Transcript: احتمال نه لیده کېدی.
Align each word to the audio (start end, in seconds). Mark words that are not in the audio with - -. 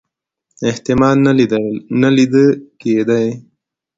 احتمال 0.69 1.17
نه 2.01 2.09
لیده 2.17 2.45
کېدی. 2.81 3.25